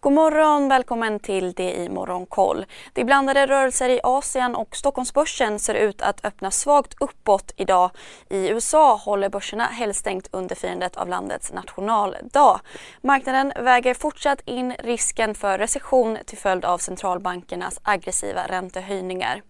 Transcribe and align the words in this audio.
God 0.00 0.12
morgon, 0.12 0.68
välkommen 0.68 1.20
till 1.20 1.52
det 1.52 1.74
i 1.74 1.88
Morgonkoll. 1.88 2.66
Det 2.92 3.00
är 3.00 3.04
blandade 3.04 3.46
rörelser 3.46 3.88
i 3.88 4.00
Asien 4.02 4.54
och 4.54 4.76
Stockholmsbörsen 4.76 5.58
ser 5.58 5.74
ut 5.74 6.02
att 6.02 6.24
öppna 6.24 6.50
svagt 6.50 6.94
uppåt 7.00 7.52
idag. 7.56 7.90
I 8.30 8.48
USA 8.48 8.94
håller 8.96 9.28
börserna 9.28 9.64
helstängt 9.64 10.28
under 10.32 10.54
firandet 10.54 10.96
av 10.96 11.08
landets 11.08 11.52
nationaldag. 11.52 12.60
Marknaden 13.00 13.52
väger 13.56 13.94
fortsatt 13.94 14.40
in 14.44 14.74
risken 14.78 15.34
för 15.34 15.58
recession 15.58 16.18
till 16.26 16.38
följd 16.38 16.64
av 16.64 16.78
centralbankernas 16.78 17.80
aggressiva 17.82 18.46
räntehöjningar. 18.46 19.42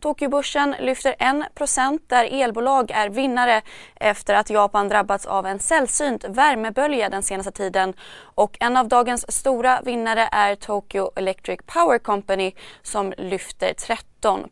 Tokyobörsen 0.00 0.74
lyfter 0.80 1.14
1% 1.54 2.00
där 2.06 2.24
elbolag 2.24 2.90
är 2.90 3.08
vinnare 3.08 3.62
efter 3.94 4.34
att 4.34 4.50
Japan 4.50 4.88
drabbats 4.88 5.26
av 5.26 5.46
en 5.46 5.58
sällsynt 5.58 6.24
värmebölja 6.24 7.08
den 7.08 7.22
senaste 7.22 7.52
tiden 7.52 7.94
och 8.34 8.56
en 8.60 8.76
av 8.76 8.88
dagens 8.88 9.32
stora 9.32 9.80
vinnare 9.84 10.28
är 10.32 10.54
Tokyo 10.54 11.10
Electric 11.16 11.60
Power 11.66 11.98
Company 11.98 12.52
som 12.82 13.14
lyfter 13.18 13.74
13 13.74 14.48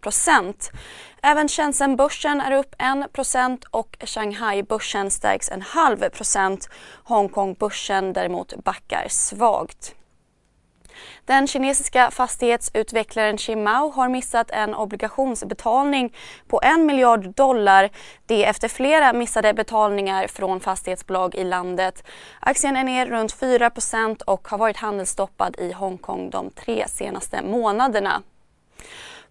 Även 1.22 1.48
Shenzhen-börsen 1.48 2.40
är 2.40 2.52
upp 2.52 2.74
1% 2.78 3.64
och 3.70 3.96
Shanghai-börsen 4.00 5.10
stärks 5.10 5.50
en 5.50 5.62
halv 5.62 6.08
procent. 6.08 6.68
Hongkong-börsen 7.04 8.12
däremot 8.12 8.64
backar 8.64 9.06
svagt. 9.08 9.94
Den 11.24 11.46
kinesiska 11.46 12.10
fastighetsutvecklaren 12.10 13.38
Shimao 13.38 13.90
har 13.90 14.08
missat 14.08 14.50
en 14.50 14.74
obligationsbetalning 14.74 16.14
på 16.48 16.60
en 16.62 16.86
miljard 16.86 17.34
dollar. 17.34 17.90
Det 18.26 18.44
efter 18.44 18.68
flera 18.68 19.12
missade 19.12 19.54
betalningar 19.54 20.26
från 20.26 20.60
fastighetsbolag 20.60 21.34
i 21.34 21.44
landet. 21.44 22.04
Aktien 22.40 22.76
är 22.76 22.84
ner 22.84 23.06
runt 23.06 23.34
4% 23.36 24.22
och 24.22 24.48
har 24.48 24.58
varit 24.58 24.76
handelsstoppad 24.76 25.56
i 25.58 25.72
Hongkong 25.72 26.30
de 26.30 26.50
tre 26.50 26.88
senaste 26.88 27.42
månaderna. 27.42 28.22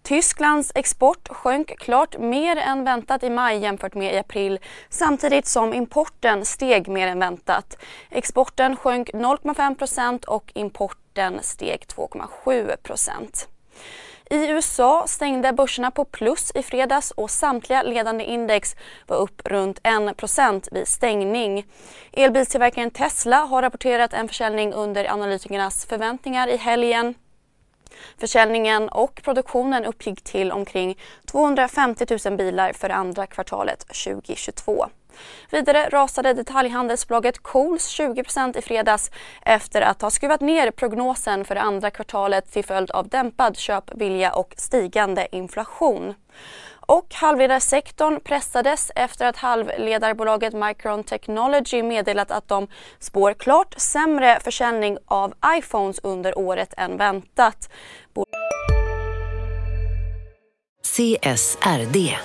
Tysklands 0.04 0.72
export 0.76 1.28
sjönk 1.30 1.80
klart 1.80 2.18
mer 2.18 2.56
än 2.56 2.84
väntat 2.84 3.24
i 3.24 3.30
maj 3.30 3.58
jämfört 3.58 3.94
med 3.94 4.14
i 4.14 4.18
april 4.18 4.60
samtidigt 4.90 5.48
som 5.48 5.74
importen 5.74 6.46
steg 6.46 6.88
mer 6.88 7.08
än 7.08 7.20
väntat. 7.20 7.78
Exporten 8.10 8.76
sjönk 8.76 9.10
0,5% 9.10 10.26
och 10.26 10.52
importen 10.54 11.40
steg 11.44 11.82
2,7% 11.88 13.48
i 14.32 14.48
USA 14.48 15.04
stängde 15.08 15.54
börserna 15.54 15.92
på 15.92 16.06
plus 16.06 16.52
i 16.56 16.64
fredags 16.64 17.12
och 17.12 17.32
samtliga 17.32 17.84
ledande 17.84 18.24
index 18.24 18.76
var 19.08 19.18
upp 19.18 19.42
runt 19.46 19.82
1% 19.82 20.68
vid 20.72 20.88
stängning. 20.88 21.66
Elbilstillverkaren 22.14 22.92
Tesla 22.92 23.38
har 23.38 23.62
rapporterat 23.62 24.14
en 24.14 24.28
försäljning 24.28 24.74
under 24.74 25.12
analytikernas 25.12 25.86
förväntningar 25.86 26.48
i 26.48 26.58
helgen. 26.58 27.16
Försäljningen 28.18 28.90
och 28.90 29.22
produktionen 29.24 29.86
uppgick 29.86 30.24
till 30.24 30.52
omkring 30.52 30.98
250 31.26 32.06
000 32.26 32.38
bilar 32.38 32.74
för 32.74 32.90
andra 32.90 33.28
kvartalet 33.28 33.80
2022. 33.80 34.86
Vidare 35.50 35.90
rasade 35.90 36.34
detaljhandelsbolaget 36.34 37.44
Coles 37.44 38.00
20% 38.00 38.58
i 38.58 38.62
fredags 38.62 39.12
efter 39.42 39.82
att 39.82 40.02
ha 40.02 40.10
skruvat 40.10 40.42
ner 40.42 40.72
prognosen 40.72 41.46
för 41.46 41.56
det 41.56 41.62
andra 41.62 41.92
kvartalet 41.92 42.52
till 42.52 42.66
följd 42.66 42.92
av 42.92 43.08
dämpad 43.08 43.58
köpvilja 43.58 44.34
och 44.34 44.54
stigande 44.58 45.28
inflation. 45.32 46.14
Och 46.92 47.14
halvledarsektorn 47.14 48.20
pressades 48.20 48.92
efter 48.96 49.26
att 49.26 49.38
halvledarbolaget 49.38 50.54
Micron 50.54 51.04
Technology 51.04 51.84
meddelat 51.84 52.32
att 52.32 52.48
de 52.48 52.68
spår 53.00 53.34
klart 53.34 53.76
sämre 53.78 54.40
försäljning 54.44 54.98
av 55.06 55.34
iPhones 55.58 56.00
under 56.04 56.38
året 56.38 56.74
än 56.78 56.98
väntat. 56.98 57.70
CSRD, 60.84 62.18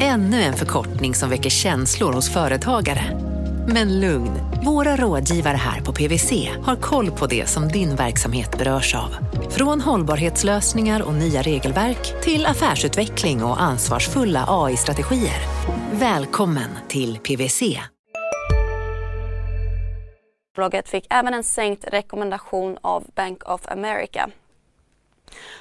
ännu 0.00 0.42
en 0.42 0.54
förkortning 0.54 1.14
som 1.14 1.30
väcker 1.30 1.50
känslor 1.50 2.12
hos 2.12 2.32
företagare. 2.32 3.27
Men 3.72 4.00
lugn, 4.00 4.30
våra 4.64 4.96
rådgivare 4.96 5.56
här 5.56 5.80
på 5.80 5.92
PWC 5.92 6.32
har 6.62 6.76
koll 6.76 7.10
på 7.10 7.26
det 7.26 7.48
som 7.48 7.68
din 7.68 7.96
verksamhet 7.96 8.58
berörs 8.58 8.94
av. 8.94 9.16
Från 9.50 9.80
hållbarhetslösningar 9.80 11.02
och 11.02 11.14
nya 11.14 11.42
regelverk 11.42 12.22
till 12.22 12.46
affärsutveckling 12.46 13.44
och 13.44 13.62
ansvarsfulla 13.62 14.44
AI-strategier. 14.48 15.40
Välkommen 15.92 16.70
till 16.88 17.18
PWC. 17.18 17.62
Bolaget 20.56 20.88
fick 20.88 21.06
även 21.10 21.34
en 21.34 21.44
sänkt 21.44 21.84
rekommendation 21.84 22.78
av 22.80 23.04
Bank 23.14 23.48
of 23.48 23.60
America. 23.68 24.30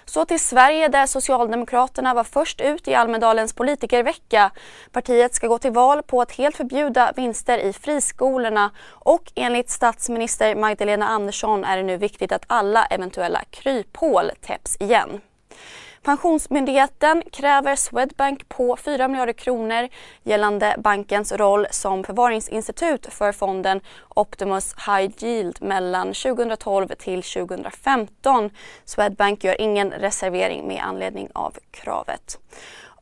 Så 0.05 0.25
till 0.25 0.39
Sverige 0.39 0.87
där 0.87 1.05
Socialdemokraterna 1.05 2.13
var 2.13 2.23
först 2.23 2.61
ut 2.61 2.87
i 2.87 2.95
Almedalens 2.95 3.53
politikervecka. 3.53 4.51
Partiet 4.91 5.35
ska 5.35 5.47
gå 5.47 5.59
till 5.59 5.71
val 5.71 6.03
på 6.03 6.21
att 6.21 6.31
helt 6.31 6.57
förbjuda 6.57 7.11
vinster 7.15 7.57
i 7.57 7.73
friskolorna 7.73 8.71
och 8.89 9.31
enligt 9.35 9.69
statsminister 9.69 10.55
Magdalena 10.55 11.07
Andersson 11.07 11.63
är 11.63 11.77
det 11.77 11.83
nu 11.83 11.97
viktigt 11.97 12.31
att 12.31 12.45
alla 12.47 12.85
eventuella 12.85 13.41
kryphål 13.51 14.31
täpps 14.41 14.77
igen. 14.79 15.21
Pensionsmyndigheten 16.07 17.23
kräver 17.31 17.75
Swedbank 17.75 18.49
på 18.49 18.77
4 18.77 19.07
miljarder 19.07 19.33
kronor 19.33 19.87
gällande 20.23 20.75
bankens 20.77 21.31
roll 21.31 21.67
som 21.71 22.03
förvaringsinstitut 22.03 23.13
för 23.13 23.31
fonden 23.31 23.81
Optimus 24.09 24.75
High 24.87 25.23
Yield 25.23 25.61
mellan 25.61 26.07
2012 26.13 26.87
till 26.87 27.23
2015. 27.23 28.49
Swedbank 28.85 29.43
gör 29.43 29.61
ingen 29.61 29.91
reservering 29.91 30.67
med 30.67 30.83
anledning 30.83 31.29
av 31.33 31.57
kravet. 31.71 32.39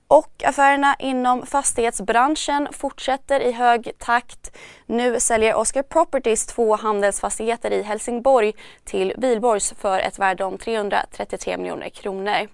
Och 0.08 0.44
affärerna 0.46 0.96
inom 1.00 1.46
fastighetsbranschen 1.46 2.68
fortsätter 2.72 3.40
i 3.40 3.52
hög 3.52 3.92
takt. 3.98 4.58
Nu 4.86 5.20
säljer 5.20 5.56
Oscar 5.56 5.84
Properties 5.84 6.46
två 6.46 6.76
handelsfastigheter 6.76 7.72
i 7.72 7.82
Helsingborg 7.82 8.54
till 8.84 9.14
Wihlborgs 9.18 9.74
för 9.80 10.00
ett 10.00 10.20
värde 10.20 10.44
om 10.44 10.58
333 10.58 11.58
miljoner 11.58 11.90
kronor. 11.90 12.48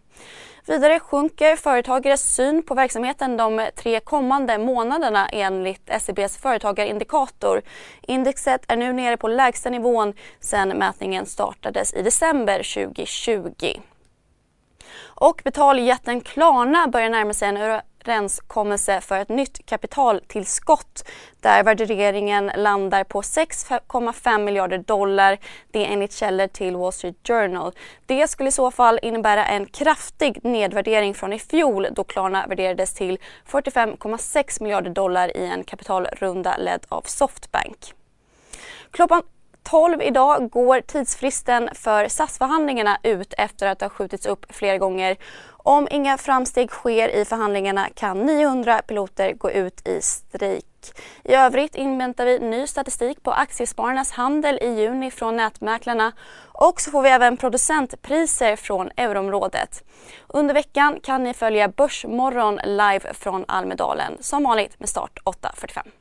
Vidare 0.66 1.00
sjunker 1.00 1.56
företagares 1.56 2.35
syn 2.35 2.63
på 2.63 2.75
verksamheten 2.75 3.38
de 3.38 3.69
tre 3.75 4.00
kommande 4.00 4.57
månaderna 4.57 5.29
enligt 5.29 5.89
SEBs 6.01 6.38
företagarindikator. 6.38 7.62
Indexet 8.01 8.62
är 8.68 8.75
nu 8.75 8.94
nere 8.94 9.18
på 9.18 9.28
lägsta 9.28 9.69
nivån 9.69 10.13
sedan 10.39 10.69
mätningen 10.69 11.25
startades 11.25 11.94
i 11.94 12.01
december 12.01 12.85
2020. 12.85 13.81
Och 15.22 15.42
betaljätten 15.44 16.22
Klarna 16.22 16.88
börjar 16.88 17.09
närma 17.09 17.34
sig 17.34 17.50
en 17.50 17.58
överenskommelse 17.58 19.02
för 19.02 19.20
ett 19.20 19.30
nytt 19.30 19.66
kapitaltillskott 19.66 21.09
där 21.40 21.64
värderingen 21.64 22.52
landar 22.56 23.04
på 23.04 23.22
6,5 23.22 24.44
miljarder 24.44 24.78
dollar. 24.78 25.38
Det 25.72 25.86
är 25.86 25.94
enligt 25.94 26.14
källor 26.14 26.48
till 26.48 26.76
Wall 26.76 26.94
Street 26.94 27.28
Journal. 27.28 27.72
Det 28.06 28.28
skulle 28.28 28.50
i 28.50 28.52
så 28.52 28.72
fall 28.72 29.00
innebära 29.02 29.46
en 29.46 29.66
kraftig 29.66 30.40
nedvärdering 30.44 31.14
från 31.14 31.34
i 31.34 31.40
fjol 31.40 31.88
då 31.92 32.04
Klarna 32.04 32.48
värderades 32.48 32.94
till 32.94 33.18
45,6 33.50 34.64
miljarder 34.64 34.92
dollar 34.92 35.38
i 35.38 35.46
en 35.46 35.64
kapitalrunda 35.64 36.58
ledd 36.58 36.86
av 36.90 37.02
Softbank. 37.02 37.94
Klockan 38.92 39.22
12 39.72 40.02
idag 40.02 40.50
går 40.50 40.82
tidsfristen 40.82 41.70
för 41.74 42.08
SAS-förhandlingarna 42.08 42.98
ut 43.04 43.34
efter 43.38 43.68
att 43.68 43.82
ha 43.82 43.90
skjutits 43.90 44.26
upp 44.26 44.46
flera 44.50 44.78
gånger. 44.78 45.18
Om 45.50 45.88
inga 45.92 46.18
framsteg 46.18 46.72
sker 46.72 47.09
i 47.09 47.26
förhandlingarna 47.26 47.88
kan 47.96 48.20
900 48.26 48.81
piloter 48.88 49.34
gå 49.34 49.52
ut 49.52 49.88
i 49.88 50.02
strejk. 50.02 50.66
I 51.24 51.34
övrigt 51.34 51.76
inväntar 51.76 52.26
vi 52.26 52.40
ny 52.40 52.68
statistik 52.68 53.24
på 53.24 53.31
aktiespararnas 53.31 54.12
handel 54.12 54.60
i 54.62 54.68
juni 54.68 55.12
från 55.12 55.36
nätmäklarna 55.36 56.12
och 56.45 56.81
så 56.81 56.92
får 56.92 57.01
vi 57.01 57.10
även 57.10 57.38
producentpriser 57.38 58.56
från 58.56 58.90
euroområdet. 58.98 59.84
Under 60.28 60.54
veckan 60.54 61.00
kan 61.04 61.24
ni 61.24 61.34
följa 61.34 61.68
Börsmorgon 61.68 62.60
live 62.63 63.13
från 63.13 63.45
Almedalen 63.48 64.18
som 64.19 64.44
vanligt 64.44 64.80
med 64.80 64.90
start 64.90 65.19
8.45. 65.25 66.00